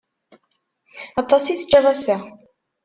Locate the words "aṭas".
1.21-1.45